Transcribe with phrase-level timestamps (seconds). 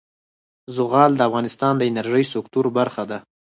[0.75, 3.17] زغال د افغانستان د انرژۍ سکتور برخه ده.